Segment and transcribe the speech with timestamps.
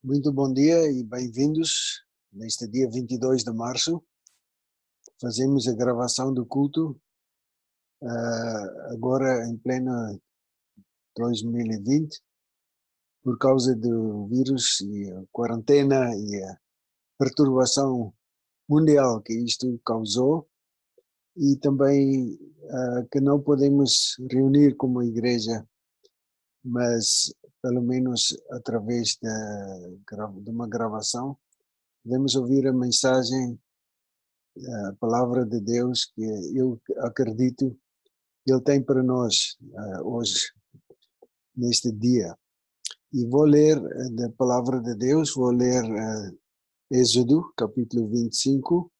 [0.00, 4.00] Muito bom dia e bem-vindos neste dia 22 de março.
[5.20, 6.92] Fazemos a gravação do culto
[8.00, 9.90] uh, agora em pleno
[11.16, 12.16] 2020
[13.24, 16.56] por causa do vírus e a quarentena e a
[17.18, 18.14] perturbação
[18.68, 20.48] mundial que isto causou
[21.36, 25.66] e também uh, que não podemos reunir como igreja,
[26.64, 27.34] mas
[27.68, 31.36] pelo menos através de, de uma gravação,
[32.02, 33.60] podemos ouvir a mensagem,
[34.86, 36.22] a palavra de Deus que
[36.56, 37.78] eu acredito
[38.42, 40.50] que Ele tem para nós uh, hoje,
[41.54, 42.34] neste dia.
[43.12, 45.84] E vou ler eh, da palavra de Deus, vou ler
[46.90, 48.90] Êxodo, capítulo 25,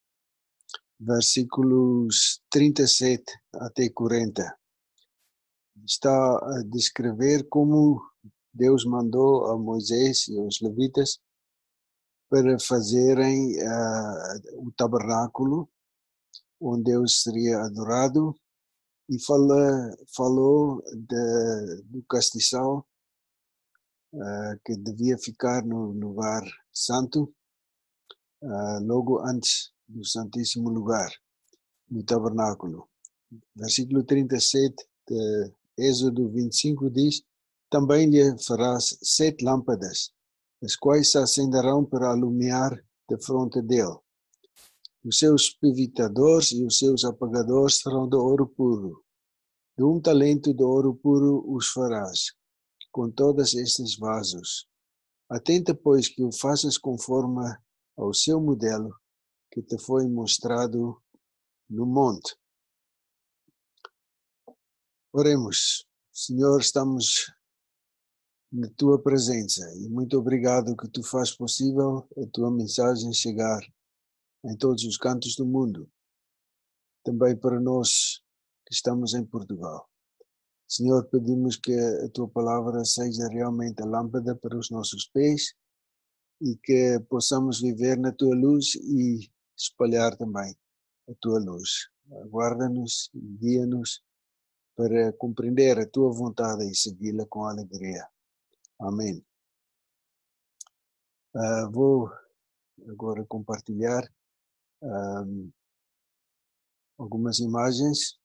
[1.01, 4.59] versículos 37 até 40.
[5.87, 8.03] Está a descrever como
[8.59, 11.21] Deus mandou a Moisés e aos levitas
[12.29, 15.69] para fazerem uh, o tabernáculo
[16.61, 18.34] onde Deus seria adorado
[19.09, 22.86] e fala, falou de, do castiçal
[24.12, 26.42] uh, que devia ficar no lugar
[26.73, 27.33] santo
[28.42, 31.11] uh, logo antes do Santíssimo Lugar,
[31.89, 32.89] no tabernáculo.
[33.55, 34.75] Versículo 37
[35.06, 37.23] de Êxodo 25 diz:
[37.70, 40.11] Também lhe farás sete lâmpadas,
[40.62, 43.98] as quais se acenderão para alumiar de fronte dele.
[45.05, 49.05] Os seus pivitadores e os seus apagadores serão de ouro puro.
[49.77, 52.33] De um talento de ouro puro os farás,
[52.91, 54.66] com todos estes vasos.
[55.30, 57.44] Atenta, pois, que o faças conforme
[57.96, 58.94] ao seu modelo,
[59.52, 61.00] que te foi mostrado
[61.69, 62.34] no monte.
[65.12, 65.86] Oremos.
[66.12, 67.33] Senhor, estamos
[68.51, 73.61] na tua presença e muito obrigado que tu faz possível a tua mensagem chegar
[74.45, 75.91] em todos os cantos do mundo,
[77.05, 78.23] também para nós
[78.67, 79.89] que estamos em Portugal.
[80.67, 85.55] Senhor, pedimos que a tua palavra seja realmente a lâmpada para os nossos pés
[86.41, 90.55] e que possamos viver na tua luz e espalhar também
[91.08, 91.89] a tua luz.
[92.31, 94.03] Guarda-nos e guia-nos
[94.77, 98.07] para compreender a tua vontade e segui-la com alegria.
[98.80, 99.24] Amém.
[101.34, 102.11] Uh, vou
[102.89, 104.02] agora compartilhar
[104.83, 105.50] um,
[106.98, 108.17] algumas imagens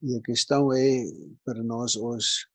[0.00, 1.04] E a questão é,
[1.44, 2.46] para nós hoje,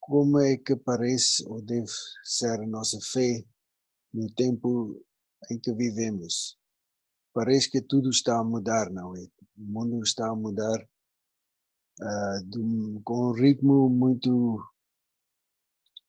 [0.00, 1.86] como é que parece ou deve
[2.24, 3.44] ser a nossa fé
[4.12, 5.00] no tempo
[5.48, 6.58] em que vivemos?
[7.32, 9.20] Parece que tudo está a mudar, não é?
[9.56, 10.82] O mundo está a mudar
[12.00, 14.60] uh, de, com um ritmo muito,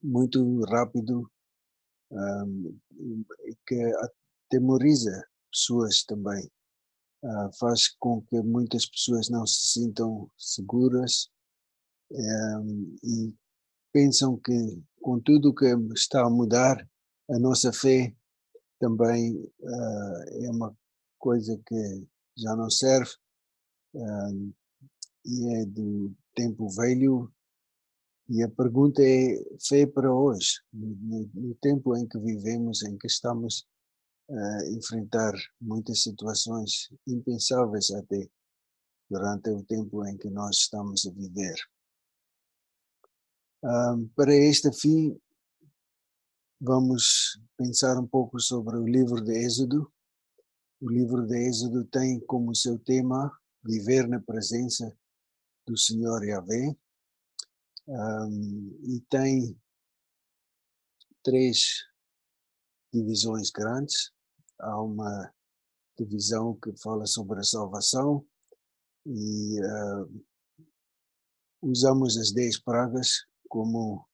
[0.02, 1.32] muito rápido
[2.10, 2.80] um,
[3.68, 3.80] que
[4.50, 6.52] atemoriza pessoas também
[7.24, 11.30] uh, faz com que muitas pessoas não se sintam seguras
[12.12, 13.34] um, e
[13.92, 16.88] pensam que com tudo o que está a mudar,
[17.30, 18.14] a nossa fé
[18.80, 20.76] também uh, é uma
[21.18, 22.08] coisa que
[22.38, 23.12] já não serve
[23.96, 24.54] uh,
[25.26, 27.32] e é do tempo velho.
[28.30, 29.36] E a pergunta é:
[29.68, 33.68] fé para hoje, no, no tempo em que vivemos, em que estamos
[34.30, 38.30] uh, enfrentar muitas situações impensáveis até
[39.10, 41.56] durante o tempo em que nós estamos a viver.
[43.64, 45.18] Um, para este fim,
[46.60, 49.92] vamos pensar um pouco sobre o livro de Êxodo.
[50.82, 53.32] O livro de Êxodo tem como seu tema
[53.64, 54.94] viver na presença
[55.66, 56.76] do Senhor Yahvé
[57.88, 59.58] um, e tem
[61.22, 61.86] três
[62.94, 64.12] divisões grandes.
[64.60, 65.34] Há uma
[65.98, 68.26] divisão que fala sobre a salvação
[69.06, 70.26] e uh,
[71.62, 74.08] usamos as dez pragas como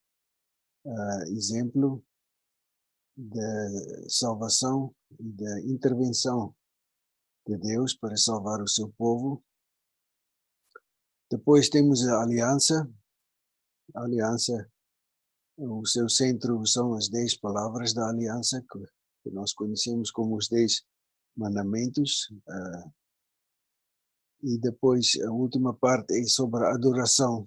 [0.85, 2.03] uh, exemplo
[3.17, 6.55] da salvação e da intervenção
[7.45, 9.43] de Deus para salvar o seu povo.
[11.29, 12.89] Depois temos a aliança.
[13.93, 14.71] A aliança
[15.59, 20.83] o seu centro são as dez palavras da aliança, que, nós conhecemos como os dez
[21.35, 22.29] mandamentos.
[22.47, 22.93] Uh,
[24.41, 27.45] e depois a última parte é sobre a adoração.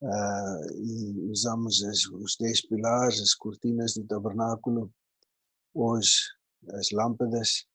[0.00, 4.90] Uh, e usamos os dez pilares, as cortinas do tabernáculo,
[5.74, 6.18] hoje
[6.72, 7.66] as lâmpadas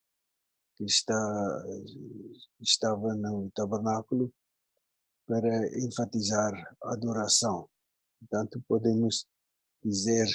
[0.76, 1.64] que está,
[2.60, 4.32] estava no tabernáculo
[5.24, 6.52] para enfatizar
[6.82, 7.69] a adoração.
[8.20, 9.26] Portanto, podemos
[9.82, 10.28] dizer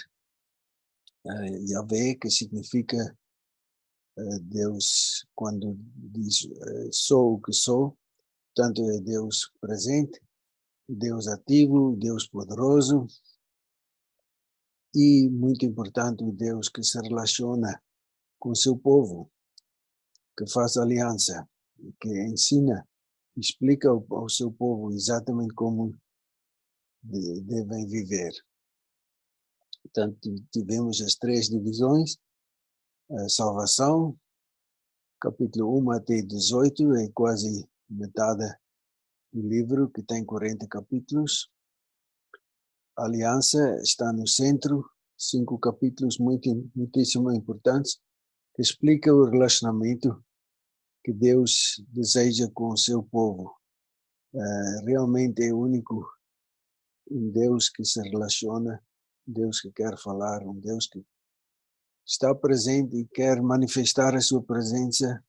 [1.26, 2.98] uh, Yahvé, que significa
[4.18, 7.98] uh, Deus, quando diz uh, sou o que sou,
[8.54, 10.20] portanto é Deus presente,
[10.90, 13.08] Deus ativo, Deus poderoso
[14.94, 17.82] e, muito importante, o Deus que se relaciona
[18.40, 19.30] com seu povo,
[20.38, 21.48] que faz aliança,
[22.00, 22.88] que ensina,
[23.36, 25.94] explica ao, ao seu povo exatamente como
[27.06, 28.34] devem viver.
[29.84, 32.18] Portanto, tivemos as três divisões,
[33.12, 34.18] a salvação,
[35.22, 38.46] capítulo 1 até 18, é quase metade
[39.32, 41.52] do livro, que tem 40 capítulos.
[42.98, 48.00] A aliança está no centro, cinco capítulos muito, muitíssimo importantes,
[48.56, 50.24] que explica o relacionamento
[51.04, 53.56] que Deus deseja com o seu povo.
[54.34, 56.06] Uh, realmente é o único
[57.10, 58.82] um Deus que se relaciona,
[59.28, 61.06] um Deus que quer falar, um Deus que
[62.06, 65.24] está presente e quer manifestar a sua presença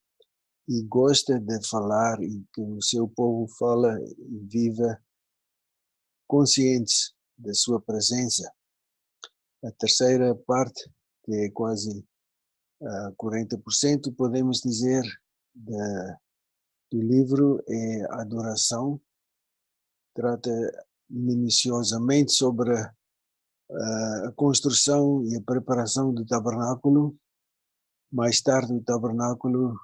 [0.68, 5.00] e gosta de falar e que o seu povo fala e viva
[6.26, 8.50] conscientes da sua presença.
[9.64, 10.90] A terceira parte,
[11.24, 12.04] que é quase
[12.80, 15.02] uh, 40%, podemos dizer,
[16.90, 19.00] do livro é adoração.
[20.14, 20.50] Trata
[21.08, 27.16] minuciosamente sobre a construção e a preparação do tabernáculo.
[28.10, 29.78] Mais tarde, o tabernáculo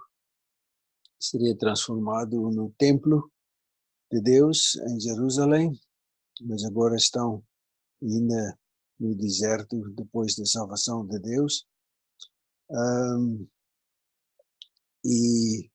[1.18, 3.30] seria transformado no templo
[4.10, 5.72] de Deus em Jerusalém,
[6.40, 7.44] mas agora estão
[8.02, 8.58] ainda
[8.98, 11.66] no deserto depois da salvação de Deus.
[12.70, 13.46] Um,
[15.04, 15.70] e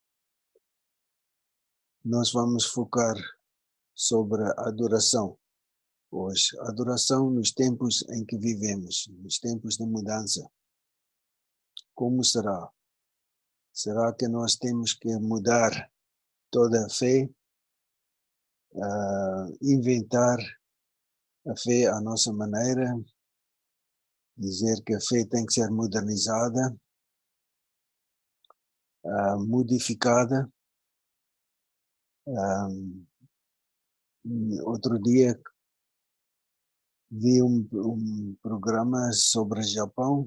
[2.04, 3.16] nós vamos focar
[3.98, 5.36] sobre a adoração
[6.12, 6.56] hoje.
[6.60, 10.48] A adoração nos tempos em que vivemos, nos tempos de mudança.
[11.96, 12.72] Como será?
[13.74, 15.92] Será que nós temos que mudar
[16.52, 17.28] toda a fé,
[18.74, 20.38] uh, inventar
[21.48, 22.94] a fé à nossa maneira,
[24.38, 26.78] dizer que a fé tem que ser modernizada,
[29.04, 30.52] uh, modificada?
[32.28, 33.08] Um,
[34.64, 35.40] outro dia
[37.10, 40.26] vi um, um programa sobre Japão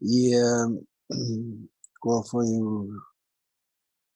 [0.00, 0.86] e uh,
[2.00, 2.88] qual foi o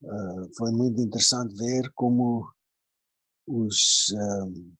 [0.02, 2.52] uh, foi muito interessante ver como
[3.46, 4.72] os uh,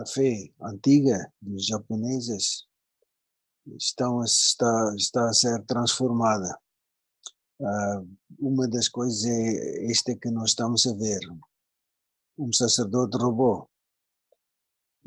[0.00, 2.66] a fé antiga dos japoneses
[3.76, 6.58] estão a, está está a ser transformada
[8.38, 11.20] uma das coisas é esta que nós estamos a ver.
[12.36, 13.68] Um sacerdote robô.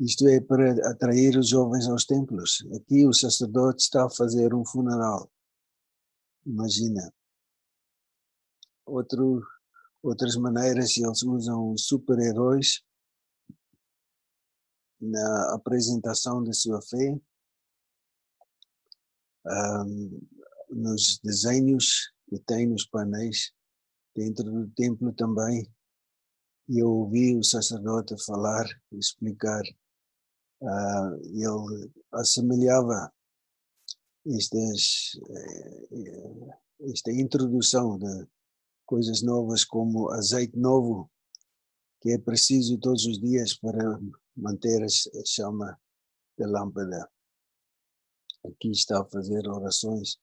[0.00, 2.66] Isto é para atrair os jovens aos templos.
[2.74, 5.30] Aqui o sacerdote está a fazer um funeral.
[6.46, 7.12] Imagina.
[8.86, 9.42] Outro,
[10.02, 12.82] outras maneiras, eles usam super-heróis
[15.00, 17.20] na apresentação da sua fé,
[19.46, 20.20] um,
[20.70, 23.52] nos desenhos que tem nos painéis
[24.14, 25.70] dentro do templo também.
[26.68, 29.62] E eu ouvi o sacerdote falar, explicar.
[30.60, 33.12] Uh, ele assemelhava
[34.26, 36.58] estas, eh,
[36.90, 38.28] esta introdução de
[38.84, 41.10] coisas novas como azeite novo,
[42.00, 43.98] que é preciso todos os dias para
[44.36, 44.88] manter a
[45.24, 45.80] chama
[46.36, 47.08] da lâmpada.
[48.44, 50.18] Aqui está a fazer orações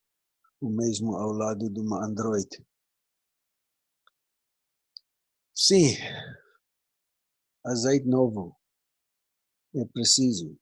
[0.66, 2.50] o mesmo ao lado de uma Android.
[5.54, 5.94] Sim,
[7.64, 8.58] azeite novo
[9.76, 10.58] é preciso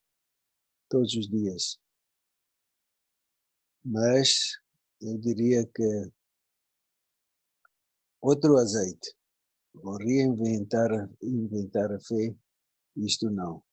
[0.89, 1.79] todos os dias.
[3.85, 4.59] Mas
[5.01, 6.11] eu diria que
[8.21, 9.15] outro azeite,
[9.75, 10.89] ou reinventar
[11.21, 12.35] inventar a fé,
[12.97, 13.63] isto não.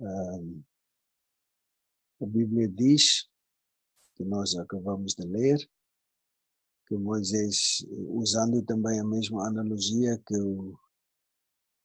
[0.00, 0.62] Um,
[2.20, 3.28] a Bíblia diz
[4.14, 5.58] que nós acabamos de ler,
[6.86, 10.78] que Moisés, usando também a mesma analogia que o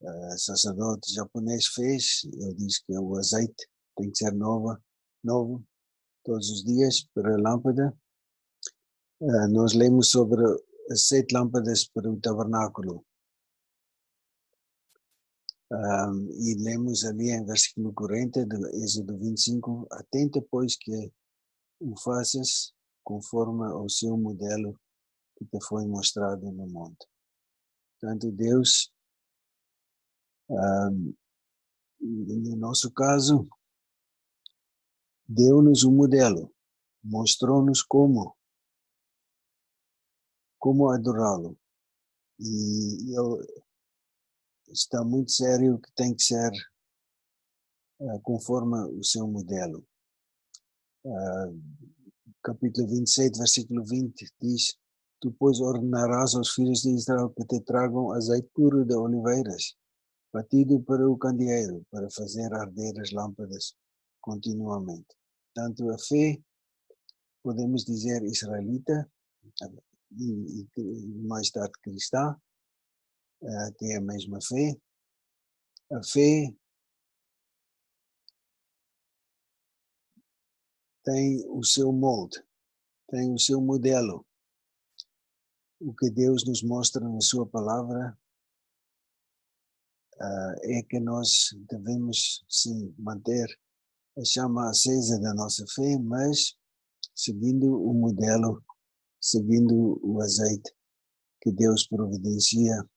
[0.01, 4.77] uh, sacerdote japonês fez, ele diz que o azeite tem que ser novo,
[5.23, 5.63] novo
[6.23, 7.97] todos os dias para a lâmpada.
[9.21, 10.41] Uh, nós lemos sobre
[10.91, 13.05] as sete lâmpadas para o tabernáculo.
[15.71, 21.11] Um, e lemos ali em versículo 40 de Êxodo 25: Atenta, pois, que
[21.79, 24.79] o faças conforme ao seu modelo
[25.37, 27.07] que te foi mostrado no monte.
[27.99, 28.93] Portanto, Deus,
[30.49, 31.13] um,
[32.01, 33.47] no nosso caso,
[35.27, 36.53] deu-nos um modelo,
[37.03, 38.35] mostrou-nos como,
[40.57, 41.57] como adorá-lo.
[42.39, 43.13] E
[44.71, 46.51] está muito sério que tem que ser
[47.99, 49.88] uh, conforme o seu modelo.
[51.01, 51.55] Uh,
[52.43, 54.77] capítulo 27, versículo 20 diz:
[55.21, 59.77] Tu, pois, ordenarás aos filhos de Israel que te tragam azeite puro de oliveiras,
[60.33, 63.75] batido para o candeeiro, para fazer arder as lâmpadas
[64.19, 65.15] continuamente.
[65.53, 66.37] Tanto a fé,
[67.41, 69.09] podemos dizer israelita,
[70.17, 72.35] e, e mais tarde cristã,
[73.41, 74.77] uh, tem a mesma fé.
[75.93, 76.53] A fé
[81.09, 82.37] tem o seu molde,
[83.09, 84.23] tem o seu modelo.
[85.81, 88.15] O que Deus nos mostra na Sua palavra
[90.15, 93.47] uh, é que nós devemos, sim, manter
[94.19, 96.55] a chama acesa da nossa fé, mas
[97.15, 98.63] seguindo o modelo,
[99.19, 100.71] seguindo o azeite
[101.41, 102.87] que Deus providencia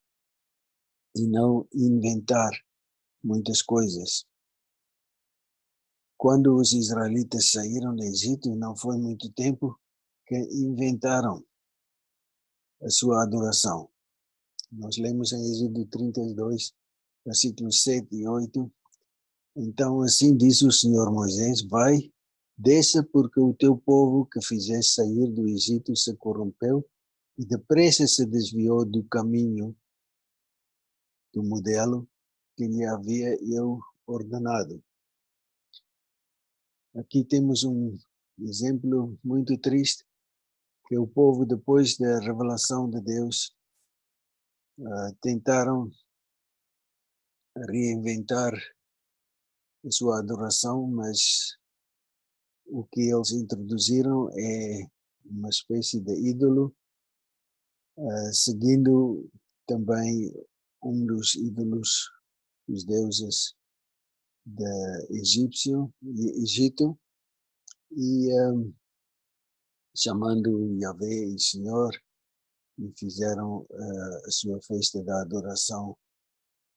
[1.16, 2.50] e não inventar
[3.24, 4.26] muitas coisas.
[6.22, 9.76] Quando os israelitas saíram do Egito, não foi muito tempo
[10.24, 11.44] que inventaram
[12.80, 13.90] a sua adoração.
[14.70, 16.74] Nós lemos em Êxodo 32,
[17.26, 18.72] versículos 7 e 8.
[19.56, 21.98] Então, assim disse o Senhor Moisés: Vai,
[22.56, 26.88] desça, porque o teu povo que fizeste sair do Egito se corrompeu
[27.36, 29.76] e depressa se desviou do caminho
[31.34, 32.08] do modelo
[32.56, 34.80] que lhe havia eu ordenado.
[36.94, 37.98] Aqui temos um
[38.38, 40.04] exemplo muito triste
[40.86, 43.56] que o povo depois da revelação de Deus
[44.78, 45.90] uh, tentaram
[47.70, 48.52] reinventar
[49.86, 51.56] a sua adoração, mas
[52.66, 54.86] o que eles introduziram é
[55.24, 56.76] uma espécie de ídolo,
[57.96, 59.30] uh, seguindo
[59.66, 60.30] também
[60.82, 62.10] um dos ídolos
[62.68, 63.54] dos deuses
[65.10, 66.98] Egípcio, Egito
[67.92, 68.74] e um,
[69.94, 71.92] chamando Yahvé e Senhor
[72.78, 75.96] e fizeram uh, a sua festa da adoração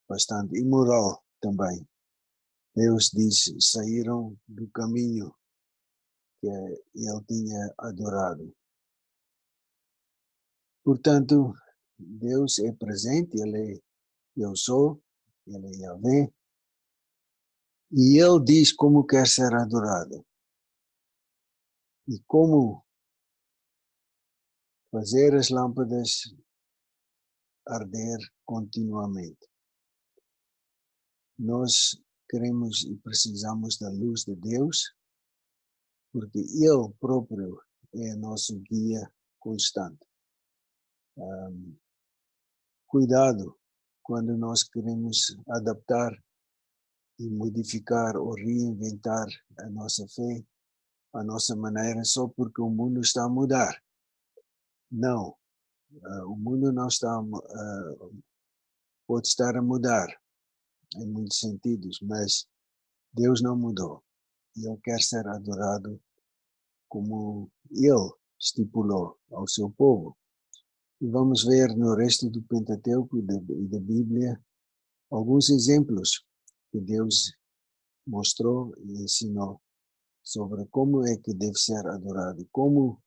[0.08, 1.88] bastante imoral também.
[2.76, 5.34] Deus diz, saíram do caminho
[6.42, 8.54] que ele tinha adorado.
[10.84, 11.54] Portanto,
[11.98, 13.86] Deus é presente, Ele é
[14.38, 15.02] eu sou,
[15.48, 16.34] ele é Yahvé,
[17.98, 20.26] e ele diz como quer ser adorado
[22.10, 22.86] e como
[24.92, 26.36] fazer as lâmpadas
[27.66, 29.50] arder continuamente.
[31.40, 31.98] Nós
[32.30, 34.94] queremos e precisamos da luz de Deus,
[36.12, 37.62] porque Ele próprio
[37.94, 39.10] é nosso guia
[39.40, 40.06] constante.
[41.18, 41.78] Um,
[42.88, 43.58] cuidado
[44.04, 46.12] quando nós queremos adaptar
[47.20, 49.28] e modificar ou reinventar
[49.60, 50.44] a nossa fé,
[51.14, 53.82] a nossa maneira, só porque o mundo está a mudar.
[54.92, 55.36] Não,
[55.92, 58.24] uh, o mundo não está, uh,
[59.08, 60.08] pode estar a mudar
[60.98, 62.48] em muitos sentidos, mas
[63.14, 64.04] Deus não mudou.
[64.56, 66.00] E Ele quer ser adorado
[66.88, 70.18] como Ele estipulou ao seu povo.
[71.02, 74.42] E vamos ver no resto do Pentateuco e da, Bíblia
[75.10, 76.26] alguns exemplos
[76.76, 77.34] que Deus
[78.06, 79.62] mostrou e ensinou
[80.22, 83.02] sobre como é que deve ser adorado, como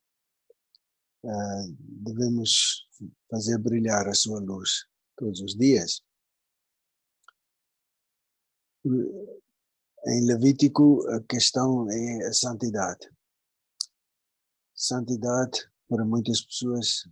[1.23, 2.89] uh, devemos
[3.31, 6.03] fazer brilhar a sua luz todos os dias.
[10.07, 13.11] Em Levítico, a questão é a santidade.
[14.75, 17.07] Santidade, para muitas pessoas,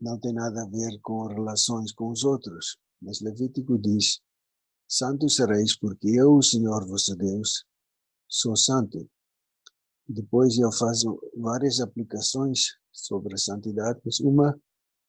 [0.00, 2.80] não tem nada a ver com relações com os outros.
[3.00, 4.20] Mas Levítico diz:
[4.88, 7.64] Santos sereis, porque eu, o Senhor vosso Deus,
[8.28, 9.08] sou santo.
[10.08, 14.58] Depois eu faço várias aplicações sobre a santidade, mas uma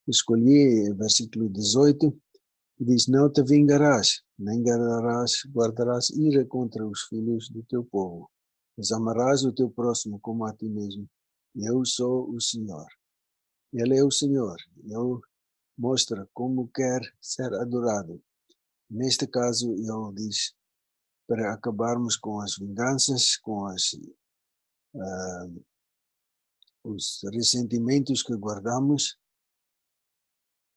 [0.08, 2.16] escolhi, versículo 18,
[2.80, 8.30] diz: Não te vingarás, nem guardarás, guardarás ira contra os filhos do teu povo,
[8.78, 11.10] mas amarás o teu próximo como a ti mesmo.
[11.56, 12.88] Eu sou o Senhor.
[13.74, 14.58] Ele é o Senhor.
[14.84, 15.22] Ele
[15.82, 18.22] mostra como quer ser adorado.
[18.88, 20.54] Neste caso, ele diz
[21.28, 23.94] para acabarmos com as vinganças, com as,
[24.94, 25.66] uh,
[26.84, 29.18] os ressentimentos que guardamos,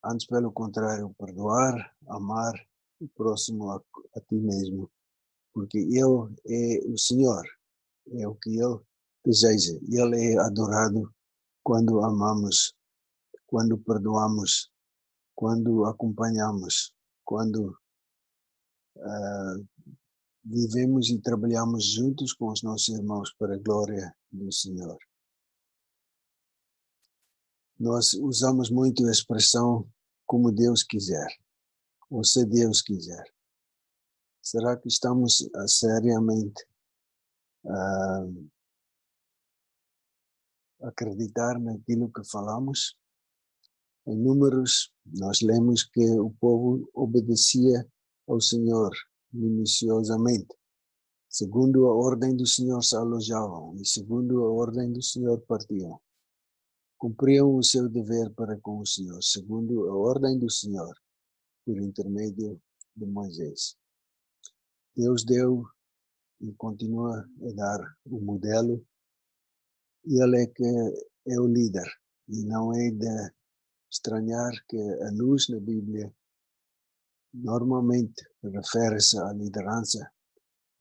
[0.02, 2.54] antes, pelo contrário, perdoar, amar
[2.98, 3.82] o próximo a,
[4.16, 4.90] a ti mesmo,
[5.52, 7.44] porque Ele é o Senhor,
[8.20, 8.80] é o que Ele
[9.22, 9.78] deseja.
[9.86, 11.12] Ele é adorado
[11.62, 12.74] quando amamos,
[13.46, 14.72] quando perdoamos,
[15.34, 17.76] quando acompanhamos, quando
[18.96, 19.68] uh,
[20.44, 24.98] vivemos e trabalhamos juntos com os nossos irmãos para a glória do Senhor.
[27.78, 29.88] Nós usamos muito a expressão
[30.26, 31.28] como Deus quiser,
[32.08, 33.24] ou se Deus quiser.
[34.40, 36.66] Será que estamos a, seriamente
[37.66, 38.26] a
[40.82, 42.96] acreditar naquilo que falamos?
[44.06, 47.86] Em Números, nós lemos que o povo obedecia
[48.28, 48.90] ao Senhor
[49.32, 50.54] minuciosamente.
[51.28, 55.98] Segundo a ordem do Senhor se alojavam e segundo a ordem do Senhor partiam.
[56.98, 60.94] Cumpriam o seu dever para com o Senhor, segundo a ordem do Senhor,
[61.64, 62.60] por intermédio
[62.94, 63.76] de Moisés.
[64.94, 65.64] Deus deu
[66.40, 68.86] e continua a dar o modelo
[70.04, 70.64] e ele é que
[71.26, 71.90] é o líder
[72.28, 73.32] e não é de
[73.94, 76.12] estranhar que a luz na Bíblia
[77.32, 80.10] normalmente refere-se à liderança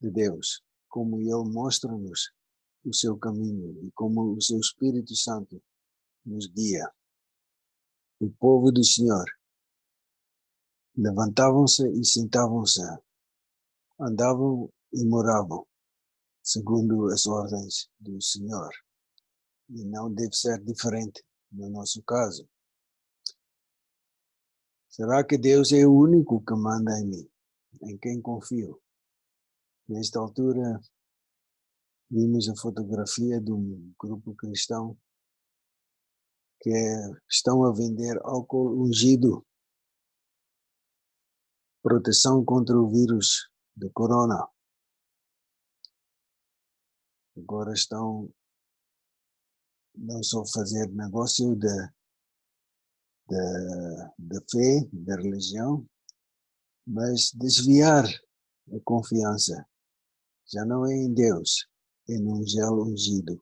[0.01, 2.33] de Deus, como Ele mostra-nos
[2.83, 5.61] o seu caminho e como o seu Espírito Santo
[6.25, 6.91] nos guia.
[8.19, 9.25] O povo do Senhor
[10.97, 12.81] levantavam-se e sentavam-se,
[13.99, 15.65] andavam e moravam,
[16.41, 18.71] segundo as ordens do Senhor.
[19.69, 22.47] E não deve ser diferente no nosso caso.
[24.95, 27.29] Será que Deus é o único que manda em mim?
[27.81, 28.79] Em quem confio?
[29.89, 30.79] Nesta altura,
[32.11, 34.95] vimos a fotografia de um grupo cristão
[36.61, 36.69] que
[37.27, 39.43] estão a vender álcool ungido,
[41.81, 44.47] proteção contra o vírus de corona.
[47.35, 48.31] Agora estão
[49.95, 51.91] não só fazer negócio de
[53.33, 55.85] da, da fé, da religião,
[56.85, 59.65] mas desviar a confiança
[60.51, 61.67] já não é em Deus,
[62.09, 63.41] é num gel ungido.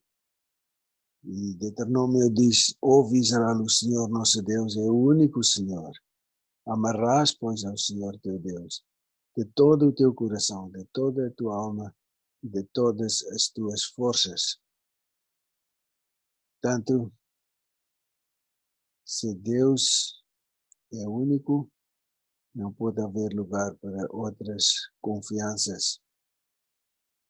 [1.24, 5.92] E Deuteronômio diz: Ouve Israel, o Senhor nosso Deus é o único Senhor.
[6.66, 8.84] Amarás, pois, ao Senhor teu Deus,
[9.36, 11.94] de todo o teu coração, de toda a tua alma
[12.44, 14.60] e de todas as tuas forças.
[16.62, 17.12] Tanto
[19.12, 20.24] se Deus
[20.94, 21.70] é único,
[22.56, 26.00] não pode haver lugar para outras confianças.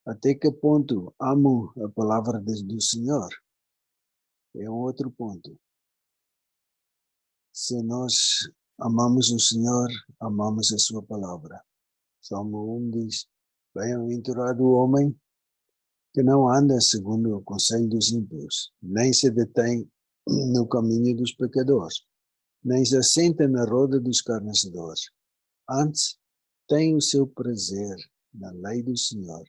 [0.06, 3.28] Até que ponto amo a palavra do Senhor?
[4.58, 5.60] É outro ponto.
[7.52, 8.48] Se nós
[8.80, 9.89] amamos o Senhor,
[10.20, 11.65] amamos a Sua palavra.
[12.22, 13.28] Salmo 1 diz:
[13.74, 15.20] Bem-aventurado o homem
[16.13, 19.91] que não anda segundo o conselho dos ímpios, nem se detém
[20.32, 22.06] no caminho dos pecadores,
[22.63, 25.12] nem se assenta na roda dos escarnecedores.
[25.70, 26.17] Antes,
[26.67, 27.98] tem o seu prazer
[28.34, 29.44] na lei do Senhor.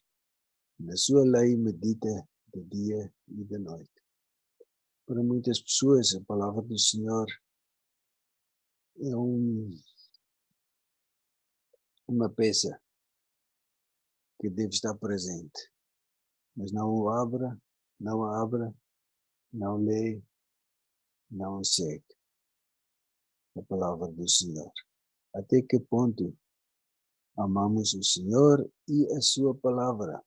[0.79, 3.91] Na sua lei medita de dia e de noite.
[5.07, 7.27] Para muitas pessoas, a palavra do Senhor
[9.01, 9.71] é um,
[12.09, 12.81] uma peça
[14.41, 15.71] que deve estar presente.
[16.57, 17.57] Mas não o abra,
[18.01, 18.75] não a abra,
[19.53, 20.21] não lê,
[21.33, 22.05] não segue
[23.57, 24.71] a palavra do Senhor.
[25.35, 26.37] Até que ponto
[27.37, 30.23] amamos o Senhor e a sua palavra,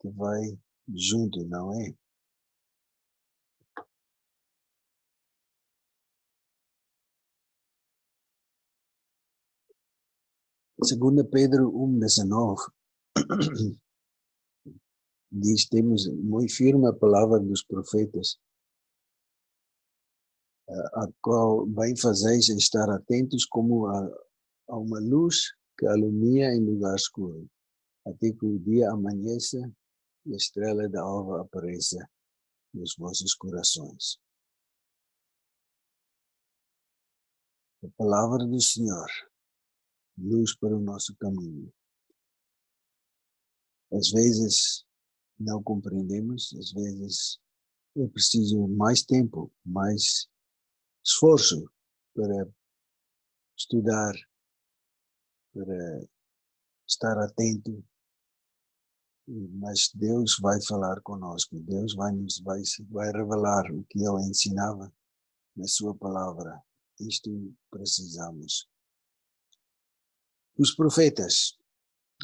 [0.00, 0.58] que vai
[0.94, 1.94] junto, não é?
[10.84, 12.72] Segunda Pedro 1:19
[15.30, 18.36] diz temos muito firme a palavra dos profetas
[20.94, 23.98] a qual bem fazeis estar atentos como a,
[24.68, 27.48] a uma luz que alumia em lugar escuro,
[28.06, 29.58] até que o dia amanheça
[30.26, 31.98] e a estrela da alva apareça
[32.72, 34.18] nos vossos corações.
[37.84, 39.08] A palavra do Senhor,
[40.16, 41.72] luz para o nosso caminho.
[43.92, 44.86] Às vezes
[45.38, 47.40] não compreendemos, às vezes
[47.96, 50.28] é preciso mais tempo, mais
[51.04, 51.70] esforço
[52.14, 52.48] para
[53.56, 54.14] estudar,
[55.52, 56.08] para
[56.86, 57.84] estar atento.
[59.26, 62.60] Mas Deus vai falar conosco, Deus vai nos vai,
[62.90, 64.92] vai revelar o que Ele ensinava
[65.56, 66.60] na Sua palavra.
[66.98, 68.68] Isto precisamos.
[70.58, 71.56] Os profetas,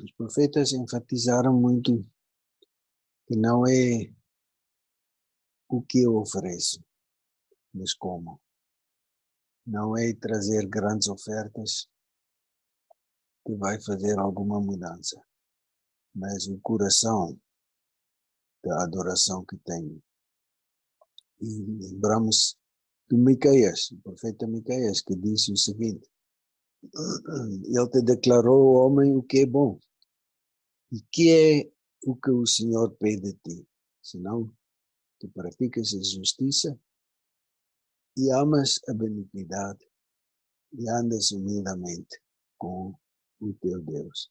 [0.02, 2.04] os profetas enfatizaram muito
[3.26, 4.12] que não é
[5.68, 6.82] o que eu ofereço,
[7.72, 8.40] mas como.
[9.68, 11.90] Não é trazer grandes ofertas
[13.44, 15.22] que vai fazer alguma mudança,
[16.14, 17.38] mas o coração
[18.64, 20.02] da adoração que tenho.
[21.42, 21.46] E
[21.82, 22.58] lembramos
[23.10, 26.08] de Miqueias, o profeta Miqueias, que disse o seguinte:
[27.68, 29.78] Ele te declarou, homem, o que é bom.
[30.90, 31.72] E que é
[32.06, 33.68] o que o Senhor pede de ti?
[34.00, 34.50] Senão,
[35.20, 36.80] tu praticas a justiça
[38.18, 39.88] e amas a benignidade
[40.72, 42.20] e andas humildemente
[42.58, 42.92] com
[43.40, 44.28] o teu Deus.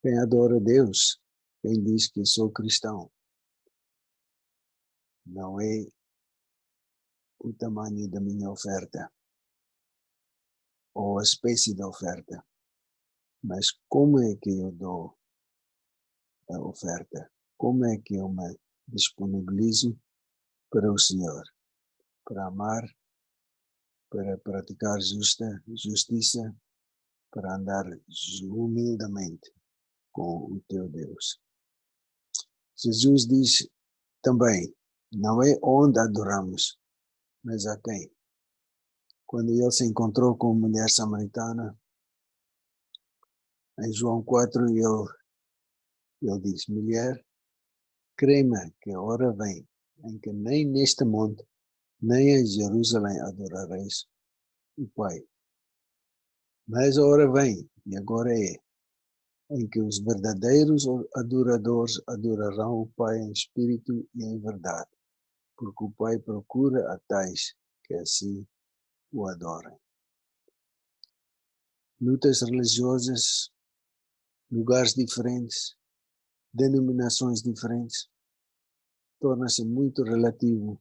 [0.00, 1.20] Quem adora Deus,
[1.62, 3.10] quem diz que sou cristão,
[5.26, 5.84] não é
[7.40, 9.12] o tamanho da minha oferta
[10.94, 12.46] ou a espécie da oferta,
[13.42, 15.18] mas como é que eu dou
[16.50, 17.30] a oferta?
[17.58, 19.98] Como é que eu me disponibilizo
[20.70, 21.42] para o Senhor,
[22.26, 22.84] para amar,
[24.10, 26.54] para praticar justa, justiça,
[27.30, 27.84] para andar
[28.42, 29.52] humildemente
[30.12, 31.40] com o teu Deus.
[32.76, 33.68] Jesus diz
[34.22, 34.74] também:
[35.12, 36.78] não é onde adoramos,
[37.42, 38.10] mas a quem.
[39.24, 41.78] Quando ele se encontrou com a mulher samaritana,
[43.78, 44.82] em João 4, ele,
[46.22, 47.24] ele diz: mulher,
[48.16, 49.66] crema que a hora vem
[50.04, 51.46] em que nem neste monte,
[52.00, 54.06] nem em Jerusalém adorareis
[54.76, 55.26] o Pai.
[56.66, 58.60] Mas a hora vem, e agora é,
[59.50, 64.90] em que os verdadeiros adoradores adorarão o Pai em espírito e em verdade,
[65.56, 67.54] porque o Pai procura a tais
[67.84, 68.46] que assim
[69.12, 69.76] o adorem.
[72.00, 73.50] Lutas religiosas,
[74.50, 75.76] lugares diferentes,
[76.52, 78.08] denominações diferentes,
[79.20, 80.80] torna-se muito relativo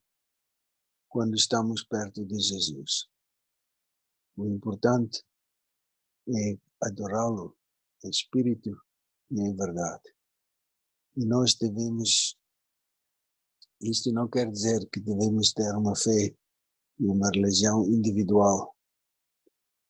[1.15, 3.07] quando estamos perto de Jesus.
[4.35, 5.23] O importante
[6.27, 7.57] é adorá-lo
[8.03, 8.69] em espírito
[9.31, 10.13] e em verdade.
[11.15, 12.37] E nós devemos,
[13.79, 16.35] isto não quer dizer que devemos ter uma fé
[16.99, 18.75] e uma religião individual.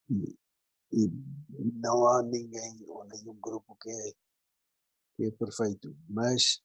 [0.07, 0.37] E,
[0.91, 1.09] e
[1.73, 4.13] não há ninguém ou nenhum grupo que é
[5.15, 6.61] que é perfeito, mas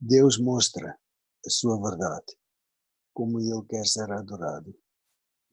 [0.00, 0.98] Deus mostra
[1.44, 2.38] a sua verdade,
[3.12, 4.74] como Ele quer ser adorado.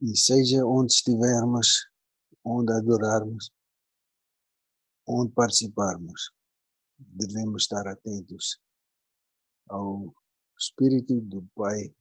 [0.02, 1.89] E seja onde estivermos,
[2.43, 3.52] onde adorarmos,
[5.08, 6.32] onde participarmos,
[6.98, 8.62] devemos estar atentos
[9.67, 10.13] ao
[10.58, 11.93] Espírito do Pai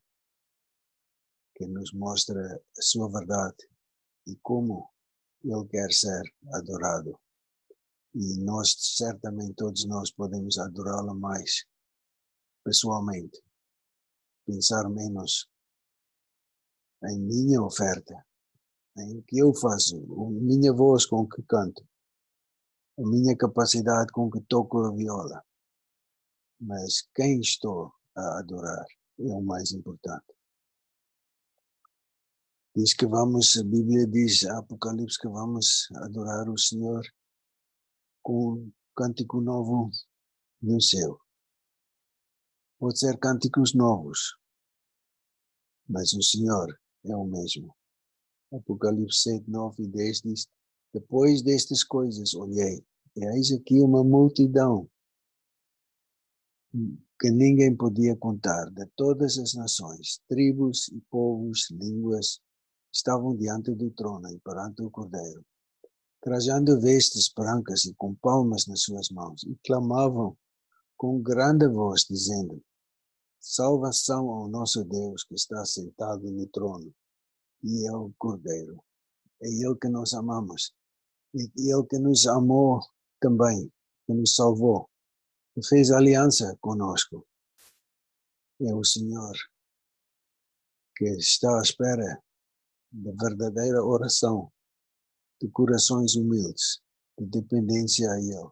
[1.54, 2.40] que nos mostra
[2.78, 3.68] a sua verdade
[4.26, 4.90] e como
[5.44, 7.18] Ele quer ser adorado
[8.14, 11.64] e nós certamente todos nós podemos adorá-lo mais
[12.64, 13.40] pessoalmente,
[14.48, 15.46] pensar menos
[17.04, 18.26] em minha oferta,
[18.96, 21.86] em o que eu faço, a minha voz com que canto,
[22.98, 25.44] a minha capacidade com que toco a viola,
[26.58, 28.86] mas quem estou a adorar
[29.20, 30.34] é o mais importante.
[32.74, 37.04] Diz que vamos, a Bíblia diz, Apocalipse, que vamos adorar o Senhor
[38.22, 39.90] com um cântico novo
[40.62, 41.20] no céu.
[42.78, 44.36] Pode ser cânticos novos,
[45.88, 47.74] mas o Senhor é o mesmo.
[48.52, 50.46] Apocalipse 7, 9 e 10 diz:
[50.92, 52.84] Depois destas coisas olhei,
[53.16, 54.88] e eis aqui uma multidão
[57.20, 62.40] que ninguém podia contar, de todas as nações, tribos e povos, línguas,
[62.92, 65.44] estavam diante do trono e perante o Cordeiro
[66.20, 70.36] trajando vestes brancas e com palmas nas suas mãos, e clamavam
[70.96, 72.62] com grande voz, dizendo:
[73.40, 76.94] Salvação ao nosso Deus que está sentado no trono
[77.62, 78.82] e é o Cordeiro.
[79.42, 80.74] É Ele que nós amamos,
[81.34, 82.80] e Ele que nos amou
[83.20, 83.72] também,
[84.06, 84.88] que nos salvou,
[85.54, 87.26] que fez aliança conosco.
[88.60, 89.36] É o Senhor
[90.96, 92.22] que está à espera
[92.90, 94.52] da verdadeira oração
[95.40, 96.82] de corações humildes,
[97.16, 98.50] de dependência a Ele.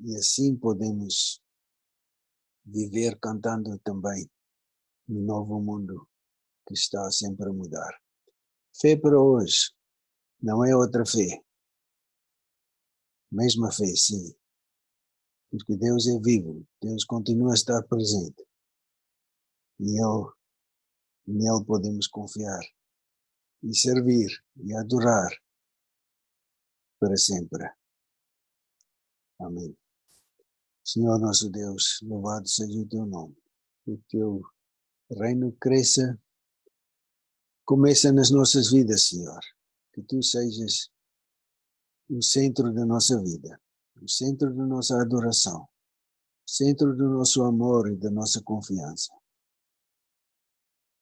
[0.00, 1.40] E assim podemos
[2.64, 4.30] viver cantando também
[5.08, 6.08] no novo mundo
[6.66, 8.00] que está sempre a mudar.
[8.80, 9.72] Fé para hoje
[10.42, 11.42] não é outra fé.
[13.30, 14.34] Mesma fé, sim.
[15.50, 18.44] Porque Deus é vivo, Deus continua a estar presente.
[19.80, 20.32] E Ele,
[21.26, 22.62] nele podemos confiar
[23.62, 25.30] e servir e adorar
[26.98, 27.68] para sempre.
[29.38, 29.76] Amém.
[30.84, 33.34] Senhor nosso Deus, louvado seja o teu nome.
[33.84, 34.42] Que o teu
[35.10, 36.20] reino cresça,
[37.64, 39.40] começa nas nossas vidas, Senhor.
[39.94, 40.90] Que tu sejas
[42.10, 43.58] o centro da nossa vida,
[44.02, 49.10] o centro da nossa adoração, o centro do nosso amor e da nossa confiança.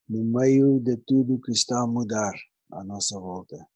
[0.09, 2.35] No meio de tudo que está a mudar
[2.71, 3.69] à nossa volta,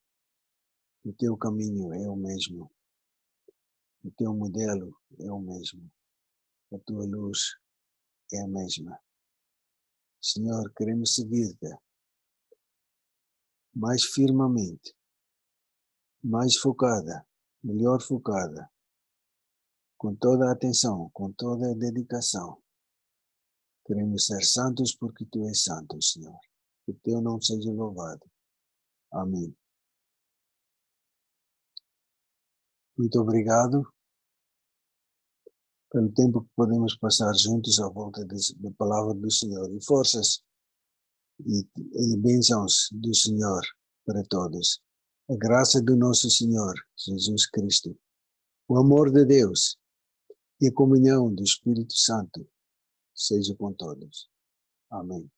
[1.05, 2.71] o teu caminho é o mesmo.
[4.05, 5.91] O teu modelo é o mesmo.
[6.73, 7.57] A tua luz
[8.33, 9.01] é a mesma.
[10.21, 11.79] Senhor, queremos seguir-te
[13.73, 14.97] mais firmemente,
[16.25, 17.25] mais focada,
[17.63, 18.69] melhor focada,
[19.97, 22.61] com toda a atenção, com toda a dedicação.
[23.87, 26.39] Queremos ser santos porque tu és santo, Senhor.
[26.85, 28.29] Que o teu nome seja louvado.
[29.13, 29.57] Amém.
[32.97, 33.87] Muito obrigado
[35.91, 40.43] pelo tempo que podemos passar juntos à volta da palavra do Senhor e forças
[41.45, 43.63] e, e bênçãos do Senhor
[44.05, 44.81] para todos.
[45.29, 47.97] A graça do nosso Senhor Jesus Cristo,
[48.69, 49.77] o amor de Deus
[50.61, 52.47] e a comunhão do Espírito Santo
[53.15, 54.29] seja com todos.
[54.91, 55.31] Amém.